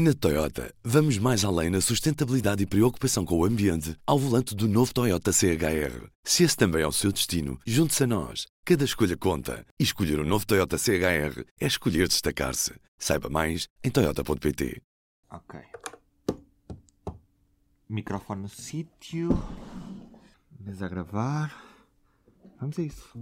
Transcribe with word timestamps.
Na 0.00 0.14
Toyota, 0.14 0.72
vamos 0.84 1.18
mais 1.18 1.44
além 1.44 1.70
na 1.70 1.80
sustentabilidade 1.80 2.62
e 2.62 2.66
preocupação 2.66 3.24
com 3.24 3.36
o 3.36 3.44
ambiente 3.44 3.96
ao 4.06 4.16
volante 4.16 4.54
do 4.54 4.68
novo 4.68 4.94
Toyota 4.94 5.32
CHR. 5.32 6.06
Se 6.22 6.44
esse 6.44 6.56
também 6.56 6.82
é 6.82 6.86
o 6.86 6.92
seu 6.92 7.10
destino, 7.10 7.58
junte-se 7.66 8.04
a 8.04 8.06
nós. 8.06 8.46
Cada 8.64 8.84
escolha 8.84 9.16
conta. 9.16 9.66
E 9.76 9.82
escolher 9.82 10.20
o 10.20 10.22
um 10.22 10.24
novo 10.24 10.46
Toyota 10.46 10.78
CHR 10.78 11.44
é 11.60 11.66
escolher 11.66 12.06
destacar-se. 12.06 12.74
Saiba 12.96 13.28
mais 13.28 13.66
em 13.82 13.90
Toyota.pt. 13.90 14.80
Ok. 15.32 15.60
Microfone 17.88 18.42
no 18.42 18.48
sítio. 18.48 19.30
Mesa 20.60 20.86
a 20.86 20.88
gravar. 20.88 21.60
Vamos 22.60 22.78
a 22.78 22.82
isso. 22.82 23.18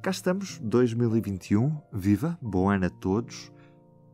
Cá 0.00 0.12
estamos, 0.12 0.60
2021. 0.60 1.76
Viva! 1.92 2.38
Bom 2.40 2.70
ano 2.70 2.86
a 2.86 2.90
todos. 2.90 3.50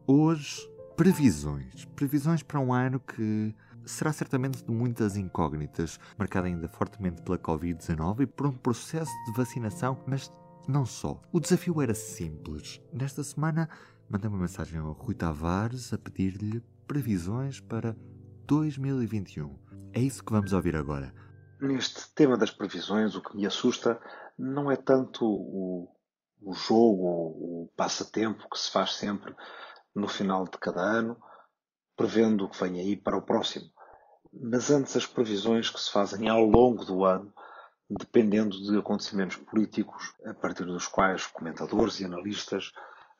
Hoje, 0.07 0.69
previsões. 0.97 1.85
Previsões 1.95 2.43
para 2.43 2.59
um 2.59 2.73
ano 2.73 2.99
que 2.99 3.55
será 3.85 4.13
certamente 4.13 4.65
de 4.65 4.71
muitas 4.71 5.17
incógnitas, 5.17 5.99
marcado 6.19 6.49
ainda 6.49 6.67
fortemente 6.69 7.23
pela 7.23 7.39
Covid-19 7.39 8.23
e 8.23 8.27
por 8.27 8.47
um 8.47 8.53
processo 8.53 9.13
de 9.27 9.33
vacinação, 9.33 10.03
mas 10.05 10.31
não 10.67 10.85
só. 10.85 11.21
O 11.33 11.39
desafio 11.39 11.81
era 11.81 11.95
simples. 11.95 12.81
Nesta 12.93 13.23
semana, 13.23 13.69
mandei 14.09 14.29
uma 14.29 14.39
mensagem 14.39 14.81
ao 14.81 14.93
Rui 14.93 15.15
Tavares 15.15 15.93
a 15.93 15.99
pedir-lhe 15.99 16.61
previsões 16.87 17.61
para 17.61 17.97
2021. 18.49 19.57
É 19.93 20.01
isso 20.01 20.25
que 20.25 20.33
vamos 20.33 20.53
ouvir 20.53 20.75
agora. 20.75 21.15
Neste 21.61 22.13
tema 22.13 22.37
das 22.37 22.51
previsões, 22.51 23.15
o 23.15 23.23
que 23.23 23.37
me 23.37 23.47
assusta 23.47 24.01
não 24.37 24.69
é 24.69 24.75
tanto 24.75 25.25
o, 25.25 25.89
o 26.41 26.53
jogo, 26.55 27.07
o 27.07 27.71
passatempo 27.77 28.49
que 28.51 28.59
se 28.59 28.71
faz 28.73 28.95
sempre 28.95 29.33
no 29.95 30.09
final 30.09 30.45
de 30.45 30.59
cada 30.59 30.81
ano, 30.81 31.17
prevendo 31.97 32.45
o 32.45 32.49
que 32.49 32.63
vem 32.63 32.81
aí 32.81 32.97
para 32.97 33.17
o 33.17 33.23
próximo. 33.23 33.71
Mas 34.33 34.71
antes 34.71 34.97
as 34.97 35.07
previsões 35.07 35.69
que 35.69 35.81
se 35.81 35.91
fazem 35.91 36.29
ao 36.29 36.45
longo 36.45 36.85
do 36.85 37.05
ano, 37.05 37.33
dependendo 37.91 38.59
de 38.63 38.79
acontecimentos 38.79 39.37
políticos, 39.37 40.15
a 40.25 40.33
partir 40.33 40.65
dos 40.65 40.87
quais 40.87 41.27
comentadores 41.27 42.01
e 42.01 42.05
analistas 42.05 42.73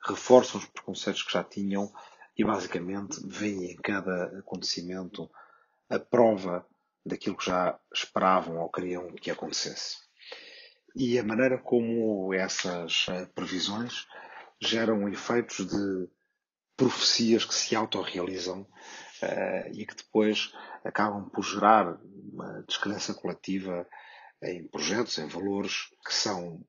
reforçam 0.05 0.59
os 0.59 0.65
preconceitos 0.65 1.23
que 1.23 1.31
já 1.31 1.43
tinham 1.43 1.91
e 2.35 2.43
basicamente 2.43 3.21
veem 3.25 3.71
em 3.71 3.75
cada 3.77 4.39
acontecimento 4.39 5.29
a 5.89 5.99
prova 5.99 6.65
daquilo 7.05 7.37
que 7.37 7.45
já 7.45 7.79
esperavam 7.93 8.57
ou 8.57 8.71
queriam 8.71 9.13
que 9.13 9.29
acontecesse. 9.29 9.97
E 10.95 11.19
a 11.19 11.23
maneira 11.23 11.57
como 11.57 12.33
essas 12.33 13.05
previsões 13.35 14.07
geram 14.59 15.07
efeitos 15.09 15.67
de 15.67 16.09
profecias 16.75 17.45
que 17.45 17.53
se 17.53 17.75
autorrealizam 17.75 18.61
uh, 18.61 19.71
e 19.73 19.85
que 19.85 19.95
depois 19.95 20.53
acabam 20.83 21.29
por 21.29 21.43
gerar 21.43 21.97
uma 22.31 22.63
descrença 22.67 23.13
coletiva 23.13 23.87
em 24.41 24.67
projetos, 24.67 25.17
em 25.17 25.27
valores 25.27 25.89
que 26.05 26.13
são 26.13 26.63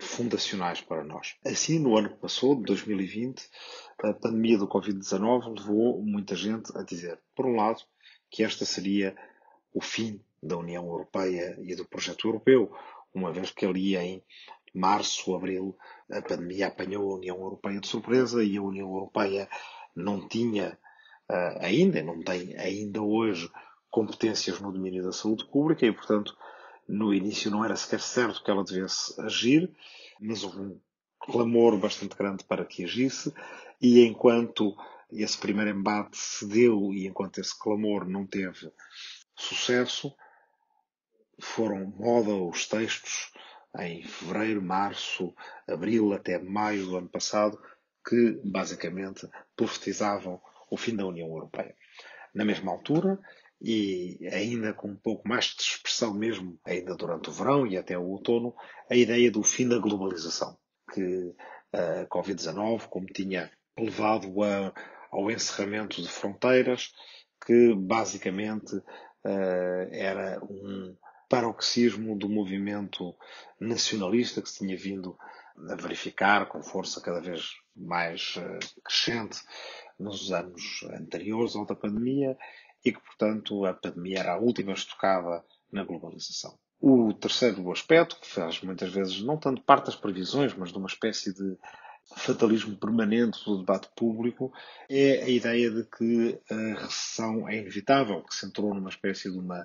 fundacionais 0.00 0.80
para 0.80 1.04
nós. 1.04 1.36
Assim, 1.44 1.78
no 1.78 1.96
ano 1.96 2.10
que 2.10 2.20
passou, 2.20 2.56
de 2.56 2.62
2020, 2.62 3.48
a 4.02 4.12
pandemia 4.14 4.58
do 4.58 4.68
Covid-19 4.68 5.58
levou 5.58 6.02
muita 6.02 6.34
gente 6.34 6.76
a 6.76 6.82
dizer, 6.82 7.20
por 7.34 7.46
um 7.46 7.56
lado, 7.56 7.82
que 8.30 8.42
esta 8.42 8.64
seria 8.64 9.14
o 9.72 9.80
fim 9.80 10.22
da 10.42 10.56
União 10.56 10.86
Europeia 10.86 11.56
e 11.62 11.74
do 11.74 11.84
projeto 11.84 12.26
europeu, 12.26 12.74
uma 13.12 13.32
vez 13.32 13.50
que 13.50 13.66
ali 13.66 13.96
em 13.96 14.22
março, 14.72 15.34
abril, 15.34 15.76
a 16.10 16.22
pandemia 16.22 16.68
apanhou 16.68 17.12
a 17.12 17.16
União 17.16 17.36
Europeia 17.36 17.80
de 17.80 17.88
surpresa 17.88 18.42
e 18.42 18.56
a 18.56 18.62
União 18.62 18.88
Europeia 18.88 19.48
não 19.94 20.28
tinha 20.28 20.78
uh, 21.30 21.58
ainda, 21.64 22.02
não 22.02 22.22
tem 22.22 22.56
ainda 22.56 23.02
hoje, 23.02 23.50
competências 23.90 24.60
no 24.60 24.72
domínio 24.72 25.02
da 25.02 25.12
saúde 25.12 25.44
pública 25.46 25.84
e, 25.84 25.92
portanto, 25.92 26.36
no 26.88 27.12
início 27.12 27.50
não 27.50 27.64
era 27.64 27.76
sequer 27.76 28.00
certo 28.00 28.42
que 28.42 28.50
ela 28.50 28.64
devesse 28.64 29.20
agir, 29.20 29.70
mas 30.20 30.44
houve 30.44 30.60
um 30.60 30.80
clamor 31.18 31.76
bastante 31.78 32.16
grande 32.16 32.44
para 32.44 32.64
que 32.64 32.84
agisse 32.84 33.32
e 33.80 34.04
enquanto 34.04 34.74
esse 35.12 35.36
primeiro 35.38 35.70
embate 35.70 36.16
se 36.16 36.46
deu 36.46 36.92
e 36.92 37.06
enquanto 37.06 37.38
esse 37.38 37.58
clamor 37.58 38.08
não 38.08 38.26
teve 38.26 38.72
sucesso, 39.36 40.14
foram 41.40 41.86
moda 41.96 42.34
os 42.34 42.66
textos 42.66 43.32
em 43.78 44.02
fevereiro, 44.02 44.62
março, 44.62 45.34
abril 45.68 46.12
até 46.12 46.38
maio 46.38 46.86
do 46.86 46.96
ano 46.96 47.08
passado, 47.08 47.58
que 48.06 48.40
basicamente 48.44 49.28
profetizavam 49.56 50.40
o 50.70 50.76
fim 50.76 50.96
da 50.96 51.06
União 51.06 51.28
Europeia. 51.28 51.74
Na 52.34 52.44
mesma 52.44 52.72
altura, 52.72 53.18
e 53.60 54.18
ainda 54.32 54.72
com 54.72 54.88
um 54.88 54.96
pouco 54.96 55.28
mais 55.28 55.46
de 55.46 55.62
expressão 55.62 56.14
mesmo, 56.14 56.58
ainda 56.64 56.94
durante 56.96 57.28
o 57.28 57.32
verão 57.32 57.66
e 57.66 57.76
até 57.76 57.98
o 57.98 58.06
outono, 58.06 58.54
a 58.90 58.96
ideia 58.96 59.30
do 59.30 59.42
fim 59.42 59.68
da 59.68 59.78
globalização, 59.78 60.56
que 60.92 61.34
a 61.72 62.06
Covid-19, 62.06 62.86
como 62.88 63.06
tinha 63.06 63.50
levado 63.78 64.42
a, 64.42 64.72
ao 65.10 65.30
encerramento 65.30 66.00
de 66.00 66.08
fronteiras, 66.08 66.92
que 67.44 67.74
basicamente 67.74 68.76
uh, 68.76 69.88
era 69.92 70.42
um 70.42 70.96
paroxismo 71.30 72.18
do 72.18 72.28
movimento 72.28 73.14
nacionalista 73.60 74.42
que 74.42 74.50
se 74.50 74.58
tinha 74.58 74.76
vindo 74.76 75.16
a 75.70 75.76
verificar 75.76 76.46
com 76.46 76.60
força 76.60 77.00
cada 77.00 77.20
vez 77.20 77.52
mais 77.76 78.34
uh, 78.36 78.82
crescente 78.82 79.38
nos 79.96 80.32
anos 80.32 80.84
anteriores 80.92 81.54
ao 81.54 81.64
da 81.64 81.76
pandemia 81.76 82.36
e 82.84 82.92
que, 82.92 83.00
portanto, 83.00 83.64
a 83.64 83.72
pandemia 83.72 84.18
era 84.18 84.32
a 84.32 84.38
última 84.38 84.72
estocada 84.72 85.44
na 85.70 85.84
globalização. 85.84 86.58
O 86.80 87.12
terceiro 87.12 87.70
aspecto, 87.70 88.18
que 88.18 88.26
faz 88.26 88.60
muitas 88.62 88.90
vezes 88.92 89.22
não 89.22 89.38
tanto 89.38 89.62
parte 89.62 89.86
das 89.86 89.96
previsões, 89.96 90.52
mas 90.54 90.72
de 90.72 90.78
uma 90.78 90.88
espécie 90.88 91.32
de 91.32 91.56
fatalismo 92.16 92.76
permanente 92.76 93.44
do 93.44 93.58
debate 93.58 93.88
público, 93.94 94.52
é 94.88 95.22
a 95.22 95.28
ideia 95.28 95.70
de 95.70 95.84
que 95.84 96.40
a 96.50 96.80
recessão 96.80 97.48
é 97.48 97.58
inevitável, 97.58 98.24
que 98.24 98.34
se 98.34 98.46
entrou 98.46 98.74
numa 98.74 98.88
espécie 98.88 99.30
de 99.30 99.38
uma 99.38 99.64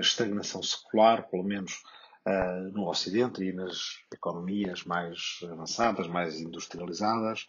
estagnação 0.00 0.62
secular, 0.62 1.28
pelo 1.28 1.44
menos 1.44 1.82
uh, 2.26 2.72
no 2.72 2.88
Ocidente 2.88 3.42
e 3.42 3.52
nas 3.52 3.98
economias 4.12 4.84
mais 4.84 5.40
avançadas, 5.44 6.06
mais 6.06 6.40
industrializadas, 6.40 7.46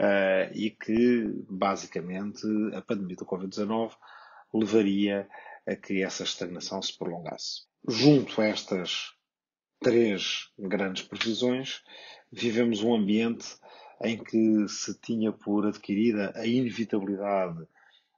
uh, 0.00 0.52
e 0.54 0.70
que, 0.70 1.44
basicamente, 1.48 2.46
a 2.74 2.82
pandemia 2.82 3.16
do 3.16 3.26
Covid-19 3.26 3.92
levaria 4.52 5.28
a 5.66 5.74
que 5.74 6.02
essa 6.02 6.22
estagnação 6.22 6.80
se 6.80 6.96
prolongasse. 6.96 7.62
Junto 7.88 8.40
a 8.40 8.46
estas 8.46 9.12
três 9.80 10.50
grandes 10.58 11.02
previsões, 11.02 11.82
vivemos 12.32 12.82
um 12.82 12.94
ambiente 12.94 13.56
em 14.02 14.22
que 14.22 14.68
se 14.68 14.98
tinha 15.00 15.32
por 15.32 15.66
adquirida 15.66 16.32
a 16.34 16.46
inevitabilidade 16.46 17.66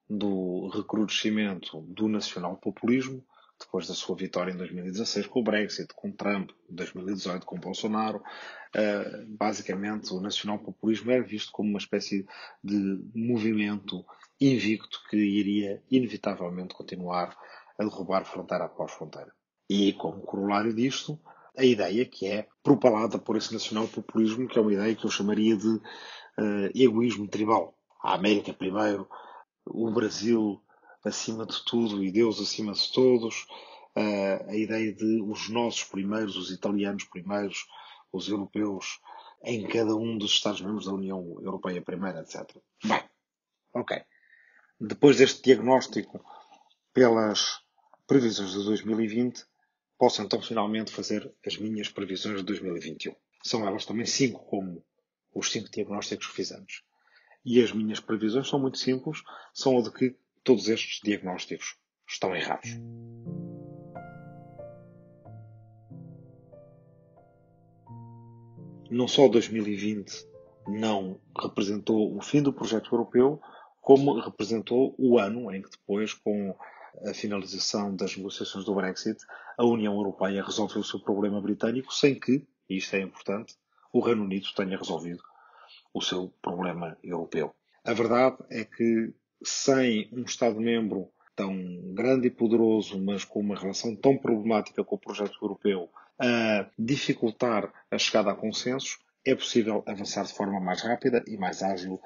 do 0.08 0.68
recrudescimento 0.68 1.82
do 1.82 2.08
nacional-populismo, 2.08 3.24
depois 3.58 3.86
da 3.86 3.94
sua 3.94 4.16
vitória 4.16 4.52
em 4.52 4.56
2016 4.56 5.26
com 5.26 5.41
o 5.41 5.42
Brexit, 5.42 5.92
com 5.94 6.12
Trump, 6.12 6.50
em 6.70 6.74
2018 6.74 7.44
com 7.44 7.58
Bolsonaro, 7.58 8.19
uh, 8.19 9.26
basicamente 9.36 10.12
o 10.12 10.20
nacional-populismo 10.20 11.10
era 11.10 11.22
visto 11.22 11.50
como 11.52 11.70
uma 11.70 11.78
espécie 11.78 12.26
de 12.62 13.00
movimento 13.14 14.04
invicto 14.41 15.00
que 15.10 15.16
iria 15.16 15.82
inevitavelmente 15.91 16.74
continuar 16.74 17.36
a 17.78 17.84
derrubar 17.84 18.24
fronteira 18.24 18.64
após 18.64 18.92
fronteira. 18.92 19.32
E 19.69 19.92
como 19.94 20.22
corolário 20.22 20.72
disto, 20.72 21.20
a 21.56 21.64
ideia 21.64 22.04
que 22.06 22.26
é 22.26 22.46
propalada 22.62 23.19
por 23.19 23.36
esse 23.36 23.52
nacional-populismo, 23.52 24.46
que 24.46 24.58
é 24.58 24.62
uma 24.62 24.72
ideia 24.72 24.94
que 24.94 25.04
eu 25.04 25.10
chamaria 25.10 25.56
de 25.56 25.69
uh, 25.69 26.70
egoísmo 26.75 27.26
tribal. 27.26 27.75
A 28.02 28.14
América 28.14 28.52
primeiro, 28.52 29.08
o 29.66 29.90
Brasil 29.90 30.62
acima 31.08 31.44
de 31.46 31.64
tudo 31.64 32.02
e 32.02 32.10
Deus 32.10 32.40
acima 32.40 32.72
de 32.72 32.93
todos, 32.93 33.46
a 34.49 34.55
ideia 34.55 34.93
de 34.93 35.20
os 35.22 35.49
nossos 35.49 35.84
primeiros, 35.84 36.37
os 36.37 36.50
italianos 36.50 37.05
primeiros, 37.05 37.66
os 38.12 38.28
europeus 38.28 39.00
em 39.43 39.66
cada 39.66 39.94
um 39.94 40.16
dos 40.19 40.32
Estados-membros 40.32 40.87
da 40.87 40.93
União 40.93 41.20
Europeia 41.40 41.82
primeira, 41.82 42.20
etc. 42.20 42.56
Bem, 42.84 43.02
ok. 43.75 44.02
Depois 44.81 45.16
deste 45.16 45.43
diagnóstico 45.43 46.25
pelas 46.93 47.60
previsões 48.06 48.52
de 48.52 48.64
2020, 48.64 49.44
posso 49.99 50.22
então 50.22 50.40
finalmente 50.40 50.93
fazer 50.93 51.32
as 51.44 51.56
minhas 51.56 51.88
previsões 51.88 52.38
de 52.38 52.44
2021. 52.44 53.14
São 53.43 53.66
elas 53.66 53.84
também 53.84 54.06
cinco, 54.06 54.44
como 54.46 54.84
os 55.34 55.50
cinco 55.50 55.70
diagnósticos 55.70 56.28
que 56.28 56.34
fizemos. 56.34 56.82
E 57.44 57.62
as 57.62 57.72
minhas 57.72 58.00
previsões 58.00 58.49
são 58.49 58.58
muito 58.58 58.78
simples, 58.78 59.22
são 59.52 59.78
a 59.78 59.82
de 59.82 59.93
que 59.93 60.16
todos 60.48 60.66
estes 60.70 61.00
diagnósticos 61.04 61.76
estão 62.08 62.34
errados. 62.34 62.70
Não 68.90 69.06
só 69.06 69.28
2020 69.28 70.10
não 70.68 71.20
representou 71.38 72.16
o 72.16 72.22
fim 72.22 72.42
do 72.42 72.50
projeto 72.50 72.94
europeu, 72.94 73.38
como 73.82 74.18
representou 74.18 74.94
o 74.96 75.18
ano 75.18 75.54
em 75.54 75.60
que 75.60 75.68
depois, 75.68 76.14
com 76.14 76.56
a 77.06 77.12
finalização 77.12 77.94
das 77.94 78.16
negociações 78.16 78.64
do 78.64 78.74
Brexit, 78.74 79.18
a 79.58 79.66
União 79.66 79.94
Europeia 79.96 80.42
resolveu 80.42 80.80
o 80.80 80.84
seu 80.84 80.98
problema 80.98 81.42
britânico 81.42 81.92
sem 81.92 82.18
que, 82.18 82.48
e 82.70 82.78
isto 82.78 82.96
é 82.96 83.02
importante, 83.02 83.54
o 83.92 84.00
Reino 84.00 84.24
Unido 84.24 84.48
tenha 84.56 84.78
resolvido 84.78 85.22
o 85.92 86.00
seu 86.00 86.32
problema 86.40 86.96
europeu. 87.02 87.54
A 87.84 87.92
verdade 87.92 88.38
é 88.48 88.64
que 88.64 89.12
sem 89.43 90.08
um 90.12 90.23
Estado-membro 90.23 91.11
tão 91.35 91.55
grande 91.94 92.26
e 92.26 92.31
poderoso, 92.31 93.00
mas 93.00 93.25
com 93.25 93.40
uma 93.40 93.56
relação 93.56 93.94
tão 93.94 94.17
problemática 94.17 94.82
com 94.82 94.96
o 94.96 94.99
projeto 94.99 95.38
europeu, 95.40 95.88
a 96.19 96.69
dificultar 96.76 97.73
a 97.90 97.96
chegada 97.96 98.32
a 98.32 98.35
consensos, 98.35 98.99
é 99.25 99.35
possível 99.35 99.85
avançar 99.87 100.25
de 100.25 100.32
forma 100.32 100.58
mais 100.58 100.82
rápida 100.82 101.23
e 101.26 101.37
mais 101.37 101.62
ágil, 101.62 102.00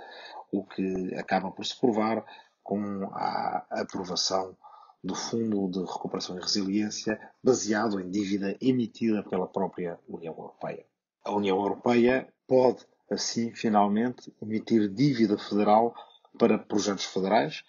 o 0.50 0.62
que 0.64 1.14
acaba 1.14 1.50
por 1.50 1.64
se 1.64 1.78
provar 1.80 2.24
com 2.62 3.04
a 3.12 3.64
aprovação 3.70 4.56
do 5.02 5.14
Fundo 5.14 5.68
de 5.70 5.80
Recuperação 5.80 6.36
e 6.36 6.40
Resiliência 6.40 7.18
baseado 7.42 7.98
em 7.98 8.10
dívida 8.10 8.56
emitida 8.60 9.22
pela 9.22 9.48
própria 9.48 9.98
União 10.06 10.34
Europeia. 10.36 10.84
A 11.24 11.32
União 11.32 11.56
Europeia 11.56 12.28
pode, 12.46 12.84
assim, 13.10 13.54
finalmente, 13.54 14.32
emitir 14.40 14.88
dívida 14.88 15.38
federal 15.38 15.94
para 16.38 16.58
projetos 16.58 17.04
federais 17.04 17.62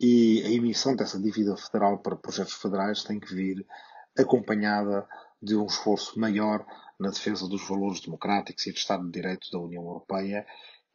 e 0.00 0.42
a 0.44 0.50
emissão 0.50 0.94
dessa 0.94 1.20
dívida 1.20 1.56
federal 1.56 1.98
para 1.98 2.16
projetos 2.16 2.54
federais 2.54 3.02
tem 3.02 3.18
que 3.18 3.34
vir 3.34 3.66
acompanhada 4.16 5.06
de 5.42 5.56
um 5.56 5.66
esforço 5.66 6.18
maior 6.18 6.64
na 6.98 7.10
defesa 7.10 7.48
dos 7.48 7.66
valores 7.68 8.00
democráticos 8.00 8.66
e 8.66 8.72
de 8.72 8.78
Estado 8.78 9.04
de 9.04 9.12
Direito 9.12 9.50
da 9.50 9.58
União 9.58 9.82
Europeia, 9.84 10.46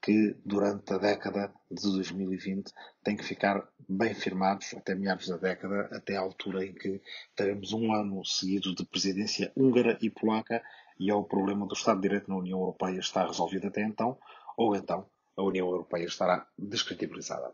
que 0.02 0.36
durante 0.46 0.94
a 0.94 0.98
década 0.98 1.54
de 1.72 1.82
2020 1.82 2.74
têm 3.04 3.16
que 3.16 3.24
ficar 3.24 3.66
bem 3.88 4.14
firmados 4.14 4.74
até 4.74 4.96
meados 4.96 5.28
da 5.28 5.38
década, 5.38 5.90
até 5.94 6.18
a 6.18 6.22
altura 6.22 6.66
em 6.66 6.74
que 6.74 7.02
teremos 7.36 7.72
um 7.72 7.94
ano 7.94 8.24
seguido 8.26 8.76
de 8.76 8.86
presidência 8.86 9.52
húngara 9.56 9.98
e 10.02 10.10
polaca 10.10 10.62
e 11.00 11.12
o 11.12 11.24
problema 11.24 11.66
do 11.66 11.74
Estado 11.74 11.98
de 11.98 12.08
Direito 12.08 12.30
na 12.30 12.38
União 12.38 12.60
Europeia 12.60 13.00
está 13.00 13.26
resolvido 13.26 13.68
até 13.68 13.82
então, 13.82 14.18
ou 14.58 14.76
então 14.76 15.06
a 15.36 15.44
União 15.44 15.68
Europeia 15.68 16.06
estará 16.06 16.48
descredibilizada. 16.58 17.54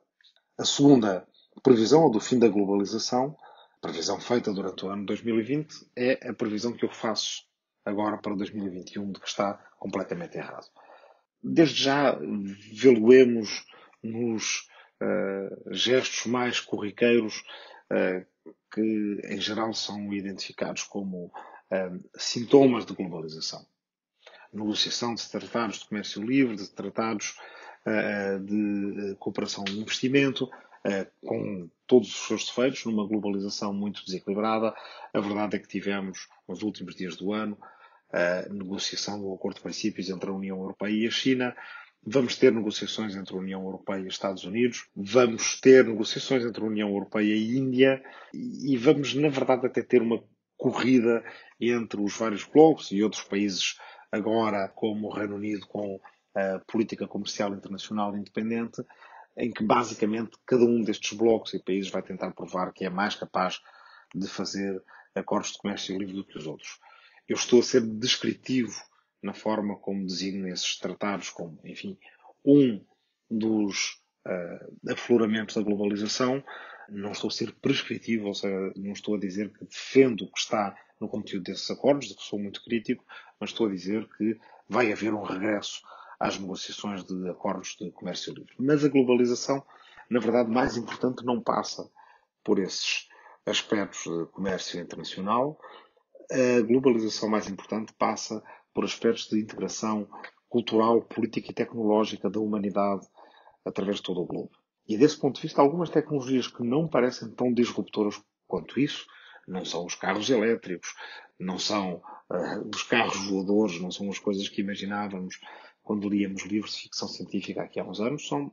A 0.58 0.66
segunda 0.66 1.28
previsão, 1.64 2.10
do 2.10 2.20
fim 2.20 2.38
da 2.38 2.48
globalização, 2.48 3.36
previsão 3.82 4.20
feita 4.20 4.54
durante 4.54 4.86
o 4.86 4.90
ano 4.90 5.06
2020, 5.06 5.74
é 5.96 6.30
a 6.30 6.34
previsão 6.34 6.74
que 6.74 6.86
eu 6.86 6.90
faço 6.90 7.44
agora 7.86 8.18
para 8.18 8.36
2021 8.36 9.12
de 9.12 9.20
que 9.20 9.28
está 9.28 9.54
completamente 9.78 10.38
errado. 10.38 10.68
Desde 11.42 11.84
já 11.84 12.18
vê-lo-emos 12.74 13.66
nos 14.04 14.68
uh, 15.02 15.74
gestos 15.74 16.26
mais 16.26 16.60
corriqueiros 16.60 17.44
uh, 17.92 18.26
que, 18.74 19.22
em 19.24 19.40
geral, 19.40 19.74
são 19.74 20.14
identificados 20.14 20.84
como 20.84 21.28
uh, 21.28 22.10
sintomas 22.18 22.86
de 22.86 22.94
globalização. 22.94 23.66
Negociação 24.52 25.14
de 25.14 25.30
tratados 25.30 25.80
de 25.80 25.88
comércio 25.88 26.22
livre, 26.22 26.56
de 26.56 26.70
tratados 26.70 27.38
de 28.44 29.16
cooperação 29.20 29.64
e 29.68 29.80
investimento, 29.80 30.50
com 31.22 31.70
todos 31.86 32.10
os 32.10 32.28
seus 32.28 32.46
defeitos, 32.46 32.86
numa 32.86 33.08
globalização 33.08 33.74
muito 33.74 34.04
desequilibrada. 34.06 34.74
A 35.14 35.20
verdade 35.20 35.56
é 35.56 35.60
que 35.60 35.68
tivemos, 35.68 36.28
nos 36.48 36.62
últimos 36.62 36.96
dias 36.96 37.16
do 37.16 37.34
ano, 37.34 37.58
a 38.12 38.48
negociação 38.50 39.20
do 39.20 39.34
acordo 39.34 39.56
de 39.56 39.62
princípios 39.62 40.10
entre 40.10 40.30
a 40.30 40.34
União 40.34 40.58
Europeia 40.58 41.04
e 41.04 41.08
a 41.08 41.12
China. 41.12 41.56
Vamos 42.02 42.38
ter 42.38 42.54
negociações 42.54 43.16
entre 43.16 43.36
a 43.36 43.40
União 43.40 43.62
Europeia 43.62 44.00
e 44.00 44.08
Estados 44.08 44.46
Unidos, 44.46 44.88
vamos 44.96 45.60
ter 45.60 45.84
negociações 45.86 46.46
entre 46.46 46.64
a 46.64 46.68
União 46.68 46.88
Europeia 46.88 47.36
e 47.36 47.58
Índia 47.58 48.02
e 48.34 48.78
vamos, 48.78 49.14
na 49.16 49.28
verdade, 49.28 49.66
até 49.66 49.82
ter 49.82 50.02
uma 50.02 50.24
corrida 50.58 51.22
entre 51.60 52.00
os 52.00 52.18
vários 52.18 52.46
blocos 52.46 52.92
e 52.92 53.04
outros 53.04 53.24
países 53.24 53.78
agora, 54.10 54.70
como 54.70 55.08
o 55.08 55.14
Reino 55.14 55.36
Unido, 55.36 55.68
com 55.68 56.00
política 56.68 57.08
comercial 57.08 57.54
internacional 57.54 58.16
independente, 58.16 58.84
em 59.38 59.52
que 59.52 59.64
basicamente 59.64 60.38
cada 60.46 60.64
um 60.64 60.82
destes 60.82 61.18
blocos 61.18 61.54
e 61.54 61.64
países 61.64 61.92
vai 61.92 62.02
tentar 62.02 62.32
provar 62.32 62.72
que 62.72 62.86
é 62.86 62.90
mais 62.90 63.16
capaz 63.16 63.60
de 64.14 64.28
fazer 64.28 64.82
acordos 65.16 65.52
de 65.52 65.58
comércio 65.58 65.98
livre 65.98 66.14
do 66.14 66.26
que 66.26 66.38
os 66.38 66.46
outros 66.46 66.80
eu 67.30 67.36
estou 67.36 67.60
a 67.60 67.64
ser 67.64 67.82
descritivo 67.82 68.74
na 69.22 69.34
forma 69.34 69.78
como 69.78 70.06
designo 70.06 70.48
esses 70.48 70.80
tratados 70.80 71.30
como, 71.30 71.60
enfim, 71.64 71.98
um 72.44 72.84
dos 73.30 74.02
uh, 74.26 74.92
afloramentos 74.92 75.56
da 75.56 75.62
globalização. 75.62 76.44
Não 76.90 77.12
estou 77.12 77.28
a 77.28 77.32
ser 77.32 77.54
prescritivo, 77.62 78.28
ou 78.28 78.34
seja, 78.34 78.74
não 78.76 78.94
estou 78.94 79.16
a 79.16 79.20
dizer 79.20 79.54
que 79.54 79.64
defendo 79.64 80.24
o 80.24 80.32
que 80.32 80.40
está 80.40 80.76
no 81.00 81.08
conteúdo 81.08 81.44
desses 81.44 81.70
acordos, 81.70 82.08
de 82.08 82.16
que 82.16 82.24
sou 82.24 82.40
muito 82.40 82.64
crítico, 82.64 83.06
mas 83.40 83.52
estou 83.52 83.68
a 83.68 83.70
dizer 83.70 84.10
que 84.18 84.40
vai 84.68 84.92
haver 84.92 85.14
um 85.14 85.22
regresso 85.22 85.82
às 86.20 86.38
negociações 86.38 87.04
de 87.04 87.30
acordos 87.30 87.76
de 87.80 87.92
comércio 87.92 88.34
livre. 88.34 88.54
Mas 88.60 88.84
a 88.84 88.90
globalização, 88.90 89.64
na 90.10 90.20
verdade, 90.20 90.50
mais 90.50 90.76
importante 90.76 91.24
não 91.24 91.42
passa 91.42 91.90
por 92.44 92.60
esses 92.60 93.08
aspectos 93.46 94.04
de 94.04 94.26
comércio 94.32 94.80
internacional, 94.80 95.60
a 96.32 96.62
globalização 96.62 97.30
mais 97.30 97.50
importante 97.50 97.94
passa 97.94 98.44
por 98.74 98.84
aspectos 98.84 99.28
de 99.28 99.40
integração 99.40 100.08
cultural, 100.48 101.02
política 101.02 101.52
e 101.52 101.54
tecnológica 101.54 102.30
da 102.30 102.40
humanidade 102.40 103.08
através 103.66 103.98
de 103.98 104.04
todo 104.04 104.22
o 104.22 104.26
globo. 104.26 104.52
E 104.88 104.98
desse 104.98 105.20
ponto 105.20 105.36
de 105.36 105.44
vista, 105.44 105.62
algumas 105.62 105.90
tecnologias 105.90 106.48
que 106.48 106.64
não 106.64 106.88
parecem 106.88 107.30
tão 107.32 107.54
disruptoras 107.54 108.22
quanto 108.48 108.80
isso, 108.80 109.06
não 109.48 109.66
são 109.66 109.86
os 109.86 109.96
carros 109.96 110.30
elétricos, 110.30 110.94
não 111.40 111.58
são 111.58 112.02
uh, 112.30 112.70
os 112.74 112.84
carros 112.84 113.28
voadores, 113.28 113.80
não 113.80 113.92
são 113.92 114.10
as 114.10 114.20
coisas 114.20 114.50
que 114.50 114.62
imaginávamos 114.62 115.40
quando 115.90 116.08
líamos 116.08 116.44
livros 116.44 116.76
de 116.76 116.84
ficção 116.84 117.08
científica 117.08 117.64
aqui 117.64 117.80
há 117.80 117.84
uns 117.84 118.00
anos, 118.00 118.28
são 118.28 118.52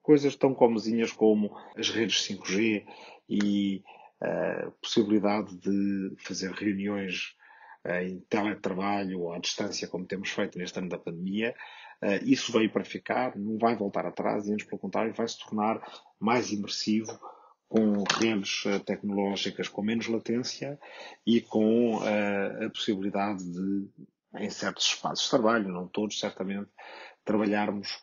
coisas 0.00 0.36
tão 0.36 0.54
comezinhas 0.54 1.10
como 1.10 1.50
as 1.76 1.90
redes 1.90 2.24
5G 2.28 2.86
e 3.28 3.82
a 4.20 4.70
possibilidade 4.80 5.56
de 5.56 6.14
fazer 6.18 6.52
reuniões 6.52 7.34
eh, 7.82 8.06
em 8.06 8.20
teletrabalho 8.28 9.22
ou 9.22 9.32
à 9.32 9.40
distância, 9.40 9.88
como 9.88 10.06
temos 10.06 10.30
feito 10.30 10.56
neste 10.58 10.78
ano 10.78 10.88
da 10.88 10.96
pandemia, 10.96 11.56
eh, 12.02 12.20
isso 12.22 12.52
veio 12.52 12.70
para 12.70 12.84
ficar, 12.84 13.36
não 13.36 13.58
vai 13.58 13.74
voltar 13.74 14.06
atrás 14.06 14.46
e, 14.46 14.52
antes 14.52 14.66
pelo 14.66 14.78
contrário, 14.78 15.12
vai 15.12 15.26
se 15.26 15.40
tornar 15.40 15.82
mais 16.20 16.52
imersivo 16.52 17.18
com 17.68 18.04
redes 18.20 18.62
eh, 18.64 18.78
tecnológicas 18.78 19.66
com 19.66 19.82
menos 19.82 20.06
latência 20.06 20.78
e 21.26 21.40
com 21.40 21.98
a 21.98 22.70
possibilidade 22.70 23.42
de, 23.42 23.88
em 24.38 24.50
certos 24.50 24.86
espaços 24.86 25.24
de 25.24 25.30
trabalho, 25.30 25.68
não 25.68 25.88
todos 25.88 26.18
certamente, 26.18 26.70
trabalharmos 27.24 28.00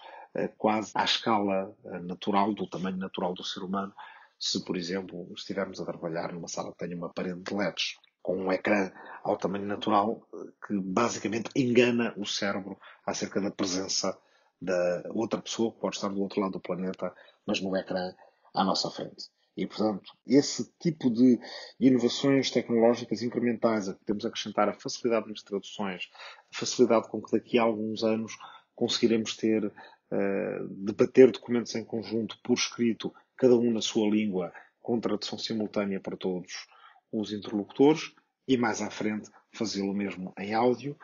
quase 0.57 0.91
à 0.95 1.03
escala 1.03 1.75
natural, 2.03 2.53
do 2.53 2.67
tamanho 2.67 2.97
natural 2.97 3.33
do 3.33 3.43
ser 3.43 3.61
humano, 3.61 3.93
se, 4.39 4.63
por 4.65 4.75
exemplo, 4.75 5.31
estivermos 5.35 5.79
a 5.79 5.85
trabalhar 5.85 6.33
numa 6.33 6.47
sala 6.47 6.71
que 6.71 6.79
tenha 6.79 6.95
uma 6.95 7.13
parede 7.13 7.39
de 7.41 7.53
LEDs 7.53 7.95
com 8.21 8.37
um 8.37 8.51
ecrã 8.51 8.91
ao 9.23 9.37
tamanho 9.37 9.65
natural 9.65 10.27
que 10.65 10.79
basicamente 10.79 11.49
engana 11.55 12.13
o 12.17 12.25
cérebro 12.25 12.77
acerca 13.05 13.39
da 13.39 13.51
presença 13.51 14.17
da 14.61 15.03
outra 15.11 15.41
pessoa 15.41 15.71
que 15.71 15.79
pode 15.79 15.95
estar 15.95 16.09
do 16.09 16.21
outro 16.21 16.41
lado 16.41 16.53
do 16.53 16.59
planeta, 16.59 17.13
mas 17.45 17.61
no 17.61 17.75
ecrã 17.75 18.13
à 18.55 18.63
nossa 18.63 18.89
frente. 18.89 19.29
E, 19.55 19.67
portanto, 19.67 20.11
esse 20.25 20.71
tipo 20.79 21.11
de 21.11 21.39
inovações 21.79 22.49
tecnológicas 22.49 23.21
incrementais 23.21 23.87
a 23.87 23.93
que 23.93 24.03
temos 24.03 24.25
a 24.25 24.29
acrescentar 24.29 24.67
a 24.67 24.73
facilidade 24.73 25.29
nas 25.29 25.43
traduções, 25.43 26.09
a 26.51 26.57
facilidade 26.57 27.07
com 27.07 27.21
que 27.21 27.31
daqui 27.31 27.59
a 27.59 27.63
alguns 27.63 28.03
anos 28.03 28.35
conseguiremos 28.73 29.35
ter, 29.35 29.65
uh, 29.65 30.67
debater 30.69 31.31
documentos 31.31 31.75
em 31.75 31.85
conjunto 31.85 32.39
por 32.43 32.55
escrito 32.55 33.13
cada 33.37 33.55
um 33.55 33.71
na 33.71 33.81
sua 33.81 34.09
língua, 34.09 34.51
com 34.81 34.99
tradução 34.99 35.37
simultânea 35.37 35.99
para 35.99 36.17
todos 36.17 36.67
os 37.11 37.31
interlocutores, 37.31 38.11
e 38.47 38.57
mais 38.57 38.81
à 38.81 38.89
frente 38.89 39.29
fazê-lo 39.51 39.93
mesmo 39.93 40.33
em 40.37 40.53
áudio. 40.53 40.97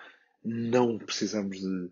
Não 0.43 0.97
precisamos 0.97 1.59
de 1.59 1.91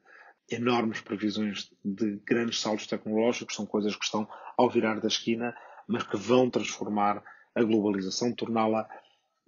enormes 0.50 1.02
previsões 1.02 1.72
de 1.84 2.18
grandes 2.26 2.60
saltos 2.60 2.88
tecnológicos, 2.88 3.56
são 3.56 3.66
coisas 3.66 3.96
que 3.96 4.06
estão 4.06 4.28
ao 4.58 4.70
virar 4.70 5.00
da 5.00 5.08
esquina, 5.08 5.56
mas 5.88 6.04
que 6.04 6.18
vão 6.18 6.50
transformar 6.50 7.24
a 7.56 7.64
globalização, 7.64 8.34
torná-la 8.34 8.88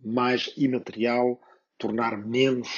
mais 0.03 0.51
imaterial, 0.57 1.39
tornar 1.77 2.17
menos 2.17 2.69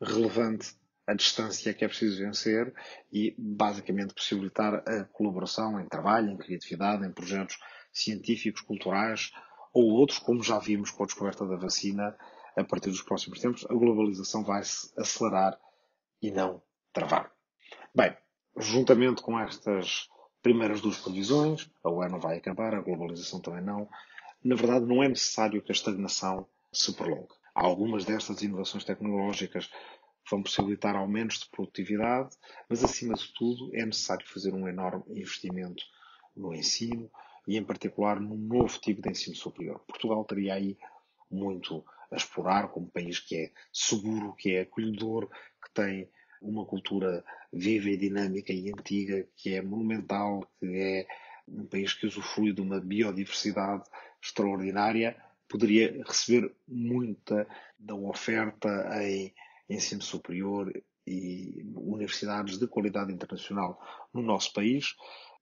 relevante 0.00 0.76
a 1.06 1.14
distância 1.14 1.72
que 1.72 1.84
é 1.84 1.88
preciso 1.88 2.18
vencer 2.18 2.74
e, 3.10 3.34
basicamente, 3.38 4.12
possibilitar 4.12 4.74
a 4.86 5.04
colaboração 5.04 5.80
em 5.80 5.88
trabalho, 5.88 6.30
em 6.30 6.36
criatividade, 6.36 7.06
em 7.06 7.12
projetos 7.12 7.58
científicos, 7.90 8.60
culturais 8.60 9.32
ou 9.72 9.84
outros, 9.84 10.18
como 10.18 10.42
já 10.42 10.58
vimos 10.58 10.90
com 10.90 11.04
a 11.04 11.06
descoberta 11.06 11.46
da 11.46 11.56
vacina 11.56 12.16
a 12.56 12.64
partir 12.64 12.90
dos 12.90 13.02
próximos 13.02 13.40
tempos, 13.40 13.64
a 13.70 13.74
globalização 13.74 14.44
vai 14.44 14.62
se 14.64 14.92
acelerar 14.98 15.58
e 16.20 16.30
não 16.30 16.60
travar. 16.92 17.32
Bem, 17.94 18.16
juntamente 18.56 19.22
com 19.22 19.38
estas 19.38 20.08
primeiras 20.42 20.80
duas 20.80 20.98
previsões, 20.98 21.70
a 21.82 21.90
UE 21.90 22.08
não 22.08 22.20
vai 22.20 22.38
acabar, 22.38 22.74
a 22.74 22.80
globalização 22.80 23.40
também 23.40 23.62
não, 23.62 23.88
na 24.44 24.54
verdade 24.54 24.86
não 24.86 25.02
é 25.02 25.08
necessário 25.08 25.62
que 25.62 25.72
a 25.72 25.74
estagnação 25.74 26.46
se 26.72 26.94
prolongue. 26.94 27.34
Algumas 27.54 28.04
destas 28.04 28.40
inovações 28.42 28.84
tecnológicas 28.84 29.70
vão 30.30 30.42
possibilitar 30.42 30.94
aumentos 30.94 31.40
de 31.40 31.48
produtividade, 31.48 32.36
mas 32.68 32.84
acima 32.84 33.14
de 33.14 33.32
tudo 33.32 33.74
é 33.74 33.84
necessário 33.84 34.26
fazer 34.28 34.54
um 34.54 34.68
enorme 34.68 35.02
investimento 35.08 35.82
no 36.36 36.54
ensino 36.54 37.10
e, 37.46 37.56
em 37.56 37.64
particular, 37.64 38.20
num 38.20 38.36
novo 38.36 38.78
tipo 38.78 39.02
de 39.02 39.10
ensino 39.10 39.34
superior. 39.34 39.80
Portugal 39.80 40.24
teria 40.24 40.54
aí 40.54 40.78
muito 41.30 41.84
a 42.10 42.16
explorar 42.16 42.68
como 42.68 42.90
país 42.90 43.18
que 43.18 43.36
é 43.36 43.52
seguro, 43.72 44.34
que 44.34 44.54
é 44.54 44.60
acolhedor, 44.60 45.28
que 45.28 45.70
tem 45.74 46.08
uma 46.40 46.64
cultura 46.64 47.24
viva 47.52 47.88
e 47.88 47.96
dinâmica 47.96 48.52
e 48.52 48.70
antiga, 48.70 49.26
que 49.36 49.54
é 49.54 49.62
monumental, 49.62 50.46
que 50.58 50.66
é 50.66 51.06
um 51.46 51.66
país 51.66 51.94
que 51.94 52.06
usufrui 52.06 52.52
de 52.52 52.60
uma 52.60 52.80
biodiversidade 52.80 53.84
extraordinária, 54.22 55.16
poderia 55.48 56.02
receber 56.06 56.54
muita 56.66 57.46
da 57.78 57.94
oferta 57.94 58.68
em 59.02 59.32
ensino 59.68 60.02
superior 60.02 60.70
e 61.06 61.64
universidades 61.74 62.58
de 62.58 62.66
qualidade 62.66 63.12
internacional 63.12 63.80
no 64.12 64.20
nosso 64.20 64.52
país. 64.52 64.94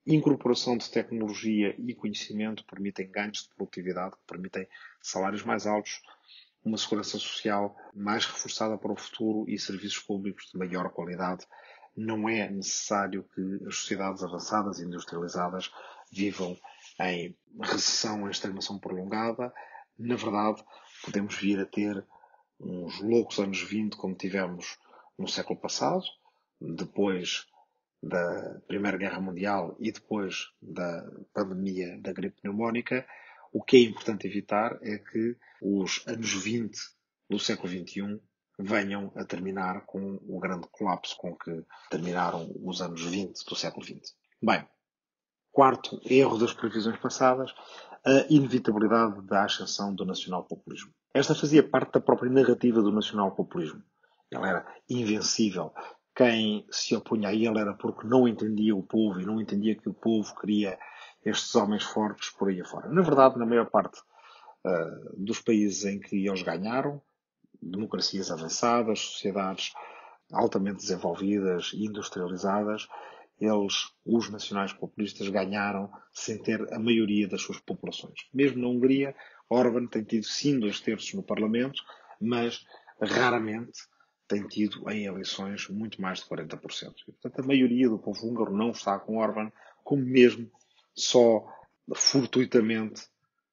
Incorporação 0.06 0.76
de 0.76 0.88
tecnologia 0.88 1.74
e 1.76 1.92
conhecimento 1.92 2.64
permitem 2.64 3.10
ganhos 3.10 3.42
de 3.42 3.54
produtividade, 3.56 4.14
permitem 4.24 4.68
salários 5.02 5.42
mais 5.42 5.66
altos, 5.66 6.00
uma 6.66 6.76
segurança 6.76 7.16
social 7.16 7.76
mais 7.94 8.26
reforçada 8.26 8.76
para 8.76 8.92
o 8.92 8.96
futuro 8.96 9.48
e 9.48 9.56
serviços 9.56 10.00
públicos 10.00 10.50
de 10.52 10.58
maior 10.58 10.90
qualidade. 10.90 11.46
Não 11.96 12.28
é 12.28 12.50
necessário 12.50 13.24
que 13.34 13.64
as 13.66 13.76
sociedades 13.76 14.22
avançadas 14.24 14.80
e 14.80 14.84
industrializadas 14.84 15.72
vivam 16.10 16.58
em 17.00 17.36
recessão, 17.62 18.26
em 18.26 18.30
estagnação 18.30 18.80
prolongada. 18.80 19.52
Na 19.96 20.16
verdade, 20.16 20.62
podemos 21.04 21.36
vir 21.36 21.60
a 21.60 21.66
ter 21.66 22.04
uns 22.58 23.00
loucos 23.00 23.38
anos 23.38 23.62
20 23.62 23.96
como 23.96 24.16
tivemos 24.16 24.76
no 25.16 25.28
século 25.28 25.58
passado, 25.58 26.04
depois 26.60 27.46
da 28.02 28.60
Primeira 28.66 28.96
Guerra 28.96 29.20
Mundial 29.20 29.76
e 29.78 29.92
depois 29.92 30.48
da 30.60 31.08
pandemia 31.32 31.96
da 32.00 32.12
gripe 32.12 32.40
pneumónica, 32.40 33.06
o 33.56 33.62
que 33.62 33.78
é 33.78 33.80
importante 33.80 34.26
evitar 34.26 34.78
é 34.82 34.98
que 34.98 35.34
os 35.62 36.04
anos 36.06 36.30
20 36.30 36.78
do 37.30 37.38
século 37.38 37.70
XXI 37.70 38.20
venham 38.58 39.10
a 39.16 39.24
terminar 39.24 39.86
com 39.86 40.20
o 40.28 40.38
grande 40.38 40.68
colapso 40.70 41.16
com 41.16 41.34
que 41.34 41.64
terminaram 41.90 42.52
os 42.62 42.82
anos 42.82 43.02
20 43.02 43.46
do 43.46 43.56
século 43.56 43.82
XX. 43.82 44.14
Bem, 44.42 44.62
quarto 45.50 45.98
erro 46.04 46.36
das 46.36 46.52
previsões 46.52 46.98
passadas, 46.98 47.54
a 48.04 48.26
inevitabilidade 48.28 49.22
da 49.22 49.44
ascensão 49.44 49.94
do 49.94 50.04
nacional-populismo. 50.04 50.92
Esta 51.14 51.34
fazia 51.34 51.66
parte 51.66 51.92
da 51.94 52.00
própria 52.00 52.30
narrativa 52.30 52.82
do 52.82 52.92
nacional-populismo. 52.92 53.82
Ela 54.30 54.50
era 54.50 54.74
invencível. 54.86 55.72
Quem 56.16 56.66
se 56.70 56.96
opunha 56.96 57.28
a 57.28 57.34
ele 57.34 57.58
era 57.58 57.74
porque 57.74 58.06
não 58.06 58.26
entendia 58.26 58.74
o 58.74 58.82
povo 58.82 59.20
e 59.20 59.26
não 59.26 59.38
entendia 59.38 59.76
que 59.76 59.88
o 59.88 59.92
povo 59.92 60.34
queria 60.40 60.78
estes 61.22 61.54
homens 61.54 61.84
fortes 61.84 62.30
por 62.30 62.48
aí 62.48 62.58
afora. 62.58 62.88
Na 62.88 63.02
verdade, 63.02 63.38
na 63.38 63.44
maior 63.44 63.66
parte 63.66 64.00
uh, 64.64 65.14
dos 65.14 65.40
países 65.40 65.84
em 65.84 66.00
que 66.00 66.26
eles 66.26 66.40
ganharam, 66.40 67.02
democracias 67.60 68.30
avançadas, 68.30 68.98
sociedades 69.00 69.74
altamente 70.32 70.78
desenvolvidas 70.78 71.72
e 71.74 71.84
industrializadas, 71.84 72.88
eles, 73.38 73.92
os 74.04 74.30
nacionais 74.30 74.72
populistas, 74.72 75.28
ganharam 75.28 75.90
sem 76.14 76.42
ter 76.42 76.72
a 76.72 76.78
maioria 76.78 77.28
das 77.28 77.42
suas 77.42 77.60
populações. 77.60 78.26
Mesmo 78.32 78.62
na 78.62 78.68
Hungria, 78.68 79.14
Orban 79.50 79.86
tem 79.86 80.02
tido 80.02 80.24
sim 80.24 80.58
dois 80.58 80.80
terços 80.80 81.12
no 81.12 81.22
Parlamento, 81.22 81.82
mas 82.18 82.64
raramente 83.00 83.78
tem 84.28 84.46
tido 84.46 84.88
em 84.90 85.04
eleições 85.04 85.68
muito 85.68 86.00
mais 86.00 86.20
de 86.20 86.26
40%. 86.26 86.94
E, 87.08 87.12
portanto, 87.12 87.40
a 87.40 87.46
maioria 87.46 87.88
do 87.88 87.98
povo 87.98 88.26
húngaro 88.26 88.56
não 88.56 88.70
está 88.70 88.98
com 88.98 89.18
Orban, 89.18 89.50
como 89.84 90.02
mesmo 90.04 90.50
só 90.94 91.46
fortuitamente 91.94 93.02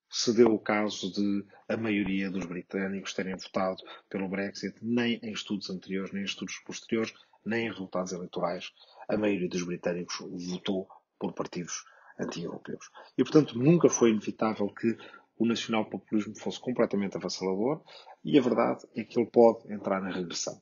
se 0.09 0.33
deu 0.33 0.53
o 0.53 0.59
caso 0.59 1.11
de 1.11 1.45
a 1.67 1.75
maioria 1.75 2.29
dos 2.29 2.45
britânicos 2.45 3.13
terem 3.13 3.35
votado 3.35 3.77
pelo 4.09 4.27
Brexit, 4.27 4.75
nem 4.81 5.19
em 5.23 5.31
estudos 5.31 5.69
anteriores, 5.69 6.11
nem 6.11 6.21
em 6.21 6.25
estudos 6.25 6.59
posteriores, 6.59 7.13
nem 7.45 7.65
em 7.65 7.69
resultados 7.69 8.11
eleitorais. 8.11 8.71
A 9.07 9.17
maioria 9.17 9.49
dos 9.49 9.63
britânicos 9.63 10.17
votou 10.19 10.87
por 11.19 11.33
partidos 11.33 11.83
anti-europeus. 12.19 12.89
E, 13.17 13.23
portanto, 13.23 13.57
nunca 13.57 13.89
foi 13.89 14.11
inevitável 14.11 14.67
que 14.69 14.95
o 15.37 15.45
nacional-populismo 15.45 16.37
fosse 16.37 16.59
completamente 16.59 17.17
avassalador 17.17 17.81
e 18.23 18.37
a 18.37 18.41
verdade 18.41 18.85
é 18.95 19.03
que 19.03 19.19
ele 19.19 19.29
pode 19.29 19.71
entrar 19.71 20.01
na 20.01 20.11
regressão. 20.11 20.61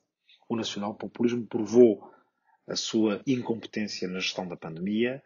O 0.49 0.55
nacional-populismo 0.55 1.45
provou 1.45 2.11
a 2.67 2.75
sua 2.75 3.21
incompetência 3.27 4.07
na 4.07 4.19
gestão 4.19 4.47
da 4.47 4.55
pandemia, 4.55 5.21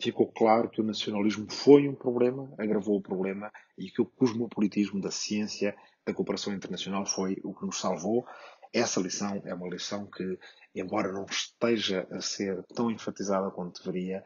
ficou 0.00 0.26
claro 0.32 0.68
que 0.68 0.80
o 0.80 0.84
nacionalismo 0.84 1.50
foi 1.50 1.88
um 1.88 1.94
problema, 1.94 2.52
agravou 2.58 2.96
o 2.96 3.02
problema 3.02 3.52
e 3.76 3.90
que 3.90 4.02
o 4.02 4.06
cosmopolitismo 4.06 5.00
da 5.00 5.10
ciência, 5.10 5.76
da 6.04 6.12
cooperação 6.12 6.52
internacional 6.52 7.06
foi 7.06 7.36
o 7.44 7.54
que 7.54 7.66
nos 7.66 7.78
salvou. 7.78 8.26
Essa 8.72 9.00
lição 9.00 9.40
é 9.44 9.54
uma 9.54 9.68
lição 9.68 10.06
que, 10.06 10.38
embora 10.74 11.12
não 11.12 11.24
esteja 11.24 12.06
a 12.10 12.20
ser 12.20 12.64
tão 12.74 12.90
enfatizada 12.90 13.50
quanto 13.50 13.82
deveria, 13.82 14.24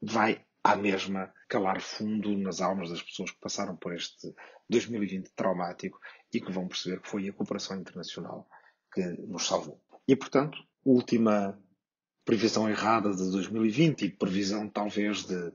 vai 0.00 0.44
à 0.62 0.76
mesma 0.76 1.32
calar 1.48 1.80
fundo 1.80 2.36
nas 2.38 2.60
almas 2.60 2.90
das 2.90 3.02
pessoas 3.02 3.30
que 3.30 3.40
passaram 3.40 3.76
por 3.76 3.94
este 3.94 4.34
2020 4.68 5.30
traumático 5.34 5.98
e 6.32 6.40
que 6.40 6.52
vão 6.52 6.68
perceber 6.68 7.00
que 7.00 7.08
foi 7.08 7.28
a 7.28 7.32
cooperação 7.32 7.78
internacional 7.78 8.48
que 8.92 9.02
nos 9.26 9.46
salvou. 9.46 9.80
E, 10.06 10.14
portanto, 10.14 10.58
última 10.84 11.58
previsão 12.24 12.68
errada 12.68 13.10
de 13.10 13.30
2020 13.30 14.02
e 14.02 14.10
previsão 14.10 14.68
talvez 14.68 15.24
de 15.24 15.52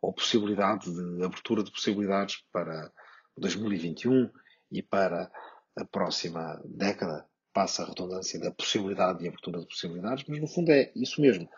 ou 0.00 0.12
possibilidade 0.12 0.90
de 0.92 1.24
abertura 1.24 1.62
de 1.62 1.72
possibilidades 1.72 2.36
para 2.52 2.92
2021 3.36 4.30
e 4.70 4.82
para 4.82 5.30
a 5.76 5.84
próxima 5.84 6.60
década 6.64 7.26
passa 7.52 7.82
a 7.82 7.86
redundância 7.86 8.38
da 8.38 8.52
possibilidade 8.52 9.20
de 9.20 9.28
abertura 9.28 9.60
de 9.60 9.66
possibilidades, 9.66 10.24
mas 10.28 10.40
no 10.40 10.46
fundo 10.46 10.70
é 10.70 10.92
isso 10.94 11.20
mesmo, 11.20 11.48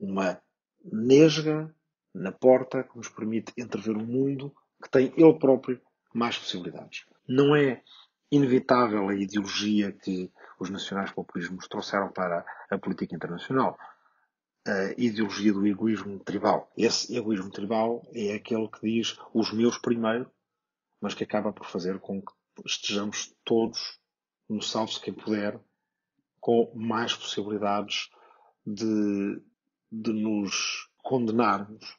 uma 0.00 0.40
nesga 0.84 1.72
na 2.16 2.32
porta 2.32 2.82
que 2.82 2.96
nos 2.96 3.08
permite 3.08 3.52
entrever 3.56 3.96
um 3.96 4.06
mundo 4.06 4.54
que 4.82 4.90
tem 4.90 5.12
ele 5.16 5.38
próprio 5.38 5.80
mais 6.14 6.38
possibilidades. 6.38 7.04
Não 7.28 7.54
é 7.54 7.82
inevitável 8.30 9.08
a 9.08 9.14
ideologia 9.14 9.92
que 9.92 10.32
os 10.58 10.70
nacionais 10.70 11.12
populismos 11.12 11.68
trouxeram 11.68 12.10
para 12.10 12.44
a 12.70 12.78
política 12.78 13.14
internacional. 13.14 13.78
A 14.66 14.94
ideologia 14.96 15.52
do 15.52 15.66
egoísmo 15.66 16.18
tribal. 16.20 16.72
Esse 16.76 17.16
egoísmo 17.16 17.50
tribal 17.50 18.02
é 18.12 18.34
aquele 18.34 18.68
que 18.68 18.80
diz 18.80 19.18
os 19.32 19.52
meus 19.52 19.78
primeiro, 19.78 20.28
mas 21.00 21.14
que 21.14 21.22
acaba 21.22 21.52
por 21.52 21.66
fazer 21.66 22.00
com 22.00 22.20
que 22.20 22.32
estejamos 22.64 23.34
todos 23.44 24.00
no 24.48 24.62
salve-se 24.62 25.00
quem 25.00 25.12
puder, 25.12 25.60
com 26.40 26.72
mais 26.74 27.14
possibilidades 27.14 28.08
de, 28.64 29.42
de 29.92 30.12
nos 30.12 30.88
condenarmos 31.02 31.98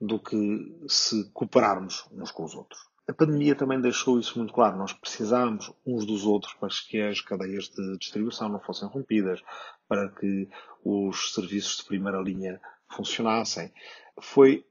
do 0.00 0.18
que 0.18 0.74
se 0.88 1.30
cooperarmos 1.32 2.06
uns 2.12 2.30
com 2.30 2.44
os 2.44 2.54
outros. 2.54 2.80
A 3.08 3.12
pandemia 3.12 3.54
também 3.54 3.80
deixou 3.80 4.18
isso 4.18 4.36
muito 4.36 4.52
claro. 4.52 4.76
Nós 4.76 4.92
precisamos 4.92 5.72
uns 5.86 6.04
dos 6.04 6.24
outros 6.24 6.54
para 6.54 6.68
que 6.68 7.00
as 7.00 7.20
cadeias 7.20 7.68
de 7.68 7.98
distribuição 7.98 8.48
não 8.48 8.60
fossem 8.60 8.88
rompidas, 8.88 9.40
para 9.88 10.08
que 10.08 10.48
os 10.84 11.32
serviços 11.32 11.78
de 11.78 11.84
primeira 11.84 12.20
linha 12.20 12.60
funcionassem. 12.90 13.72
Foi 14.20 14.66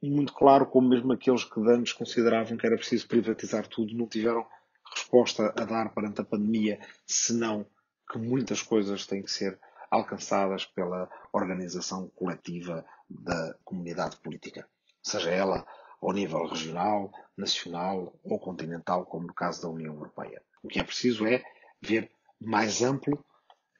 muito 0.00 0.32
claro 0.32 0.66
como 0.66 0.88
mesmo 0.88 1.12
aqueles 1.12 1.44
que 1.44 1.60
antes 1.60 1.92
consideravam 1.92 2.56
que 2.56 2.66
era 2.66 2.76
preciso 2.76 3.08
privatizar 3.08 3.66
tudo 3.66 3.94
não 3.94 4.06
tiveram 4.06 4.46
resposta 4.94 5.52
a 5.58 5.64
dar 5.64 5.92
perante 5.92 6.20
a 6.20 6.24
pandemia, 6.24 6.78
senão 7.06 7.66
que 8.10 8.18
muitas 8.18 8.62
coisas 8.62 9.06
têm 9.06 9.22
que 9.22 9.30
ser 9.30 9.58
alcançadas 9.90 10.64
pela 10.64 11.08
organização 11.32 12.08
coletiva 12.14 12.84
da 13.08 13.54
comunidade 13.64 14.16
política, 14.16 14.68
seja 15.02 15.30
ela 15.30 15.66
ao 16.00 16.12
nível 16.12 16.46
regional, 16.46 17.10
nacional 17.36 18.18
ou 18.22 18.38
continental, 18.38 19.06
como 19.06 19.26
no 19.26 19.34
caso 19.34 19.62
da 19.62 19.68
União 19.68 19.94
Europeia. 19.94 20.42
O 20.62 20.68
que 20.68 20.78
é 20.78 20.84
preciso 20.84 21.26
é 21.26 21.42
ver 21.80 22.10
mais 22.40 22.82
amplo 22.82 23.24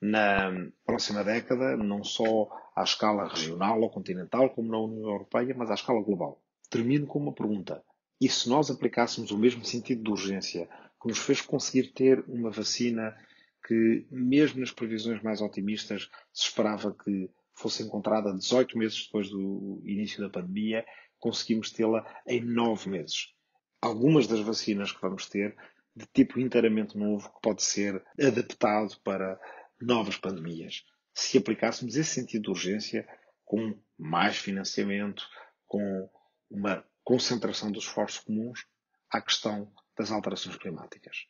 na 0.00 0.50
próxima 0.84 1.24
década, 1.24 1.76
não 1.76 2.02
só 2.02 2.48
à 2.76 2.82
escala 2.82 3.28
regional 3.28 3.80
ou 3.80 3.90
continental, 3.90 4.50
como 4.50 4.70
na 4.70 4.78
União 4.78 5.08
Europeia, 5.08 5.54
mas 5.56 5.70
à 5.70 5.74
escala 5.74 6.02
global. 6.02 6.42
Termino 6.70 7.06
com 7.06 7.18
uma 7.18 7.32
pergunta. 7.32 7.82
E 8.20 8.28
se 8.28 8.48
nós 8.48 8.70
aplicássemos 8.70 9.30
o 9.30 9.38
mesmo 9.38 9.64
sentido 9.64 10.02
de 10.02 10.10
urgência 10.10 10.68
que 11.00 11.08
nos 11.08 11.18
fez 11.18 11.40
conseguir 11.40 11.92
ter 11.92 12.24
uma 12.28 12.50
vacina 12.50 13.16
que, 13.66 14.06
mesmo 14.10 14.60
nas 14.60 14.70
previsões 14.70 15.22
mais 15.22 15.40
otimistas, 15.40 16.10
se 16.32 16.48
esperava 16.48 16.92
que 16.92 17.30
fosse 17.54 17.82
encontrada 17.82 18.34
18 18.34 18.76
meses 18.76 19.04
depois 19.04 19.30
do 19.30 19.80
início 19.84 20.20
da 20.20 20.28
pandemia, 20.28 20.84
conseguimos 21.18 21.70
tê-la 21.70 22.04
em 22.26 22.40
9 22.40 22.90
meses. 22.90 23.32
Algumas 23.80 24.26
das 24.26 24.40
vacinas 24.40 24.92
que 24.92 25.00
vamos 25.00 25.26
ter 25.26 25.56
de 25.94 26.06
tipo 26.06 26.40
inteiramente 26.40 26.98
novo 26.98 27.32
que 27.32 27.40
pode 27.40 27.62
ser 27.62 28.04
adaptado 28.20 28.98
para 29.04 29.40
novas 29.80 30.16
pandemias. 30.16 30.84
Se 31.12 31.38
aplicássemos 31.38 31.96
esse 31.96 32.10
sentido 32.10 32.44
de 32.44 32.50
urgência 32.50 33.06
com 33.44 33.78
mais 33.96 34.36
financiamento, 34.36 35.24
com 35.66 36.10
uma 36.50 36.84
concentração 37.04 37.70
dos 37.70 37.84
esforços 37.84 38.20
comuns 38.20 38.66
à 39.10 39.20
questão 39.20 39.70
das 39.96 40.10
alterações 40.10 40.56
climáticas. 40.56 41.26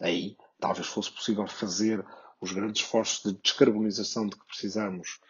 Aí 0.00 0.36
talvez 0.58 0.86
fosse 0.86 1.12
possível 1.12 1.46
fazer 1.46 2.04
os 2.40 2.52
grandes 2.52 2.82
esforços 2.82 3.22
de 3.22 3.40
descarbonização 3.40 4.26
de 4.26 4.36
que 4.36 4.46
precisamos 4.46 5.20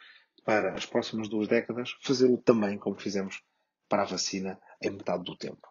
para 0.44 0.75
as 0.75 0.87
próximas 0.87 1.28
duas 1.28 1.49
décadas, 1.49 1.96
fazê-lo 2.02 2.38
também 2.38 2.78
como 2.78 2.99
fizemos 2.99 3.42
para 3.88 4.02
a 4.02 4.06
vacina 4.06 4.61
em 4.80 4.90
metade 4.90 5.25
do 5.25 5.37
tempo. 5.37 5.68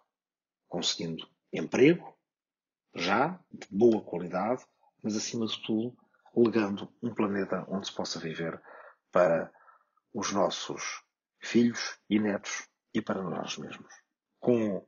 Conseguindo 0.68 1.28
emprego, 1.52 2.18
já, 2.96 3.40
de 3.52 3.68
boa 3.70 4.02
qualidade, 4.02 4.66
mas 5.04 5.16
acima 5.16 5.46
de 5.46 5.62
tudo, 5.64 5.98
legando 6.36 6.92
um 7.02 7.14
planeta 7.14 7.66
onde 7.68 7.88
se 7.88 7.94
possa 7.94 8.20
viver 8.20 8.62
para 9.12 9.52
os 10.14 10.32
nossos 10.32 11.04
filhos 11.40 12.00
e 12.10 12.20
netos 12.20 12.68
e 12.94 13.02
para 13.02 13.22
nós 13.22 13.58
mesmos. 13.58 13.94
Com 14.40 14.86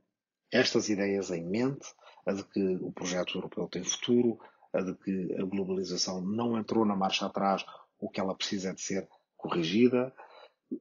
estas 0.52 0.90
ideias 0.90 1.32
em 1.32 1.46
mente, 1.46 1.88
a 2.26 2.34
de 2.34 2.44
que 2.44 2.76
o 2.78 2.92
projeto 2.92 3.38
europeu 3.38 3.68
tem 3.68 3.84
futuro, 3.84 4.40
a 4.72 4.82
de 4.82 4.96
que 4.96 5.36
a 5.40 5.44
globalização 5.44 6.22
não 6.22 6.58
entrou 6.58 6.86
na 6.86 6.96
marcha 6.96 7.26
atrás, 7.26 7.66
o 8.00 8.10
que 8.10 8.20
ela 8.20 8.36
precisa 8.36 8.70
é 8.70 8.74
de 8.74 8.82
ser 8.82 9.08
corrigida, 9.44 10.14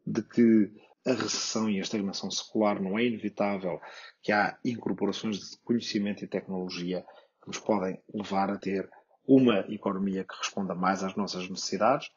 de 0.07 0.23
que 0.23 0.73
a 1.05 1.13
recessão 1.13 1.69
e 1.69 1.79
a 1.79 1.83
estagnação 1.83 2.31
secular 2.31 2.81
não 2.81 2.97
é 2.97 3.05
inevitável, 3.05 3.81
que 4.23 4.31
há 4.31 4.57
incorporações 4.65 5.39
de 5.39 5.59
conhecimento 5.59 6.25
e 6.25 6.29
tecnologia 6.29 7.05
que 7.43 7.49
nos 7.49 7.59
podem 7.59 8.01
levar 8.15 8.51
a 8.51 8.57
ter 8.57 8.89
uma 9.27 9.61
economia 9.69 10.25
que 10.25 10.39
responda 10.39 10.75
mais 10.75 11.03
às 11.03 11.17
nossas 11.17 11.49
necessidades, 11.49 12.09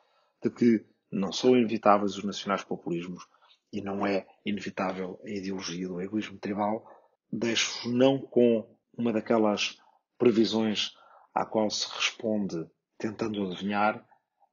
de 0.44 0.52
que 0.52 0.86
não 1.12 1.32
são 1.32 1.58
inevitáveis 1.58 2.16
os 2.16 2.24
nacionais 2.24 2.64
populismos 2.64 3.26
e 3.74 3.82
não 3.82 4.06
é 4.06 4.28
inevitável 4.46 5.20
a 5.24 5.30
ideologia 5.30 5.88
do 5.88 6.00
egoísmo 6.00 6.38
tribal, 6.38 6.88
deixo 7.32 7.90
não 7.92 8.20
com 8.20 8.68
uma 8.96 9.12
daquelas 9.12 9.78
previsões 10.18 10.92
à 11.34 11.46
qual 11.46 11.70
se 11.70 11.88
responde 11.96 12.66
tentando 12.98 13.44
adivinhar, 13.44 14.06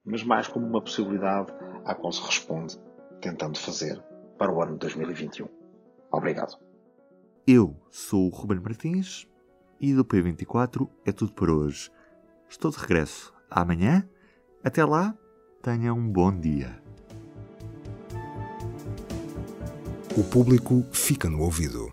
mas 0.05 0.23
mais 0.23 0.49
como 0.49 0.67
uma 0.67 0.81
possibilidade 0.81 1.53
à 1.85 1.95
qual 1.95 2.13
se 2.13 2.23
responde 2.23 2.79
tentando 3.21 3.59
fazer 3.59 4.03
para 4.39 4.53
o 4.53 4.63
ano 4.63 4.77
2021. 4.77 5.49
Obrigado. 6.11 6.59
Eu 7.47 7.77
sou 7.91 8.27
o 8.27 8.31
Ruben 8.31 8.61
Martins 8.61 9.27
e 9.81 9.95
do 9.95 10.05
P24 10.05 10.89
é 11.05 11.13
tudo 11.13 11.33
por 11.33 11.51
hoje. 11.51 11.91
Estou 12.49 12.71
de 12.71 12.79
regresso 12.79 13.33
amanhã. 13.51 14.09
Até 14.63 14.85
lá, 14.85 15.17
tenha 15.63 15.93
um 15.93 16.09
bom 16.09 16.37
dia. 16.37 16.81
O 20.17 20.23
público 20.25 20.85
fica 20.93 21.29
no 21.29 21.41
ouvido. 21.41 21.93